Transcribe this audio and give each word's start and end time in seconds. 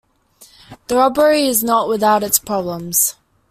The 0.87 0.95
robbery 0.95 1.45
is 1.45 1.63
not 1.63 1.87
without 1.87 2.23
its 2.23 2.39
problems. 2.39 3.17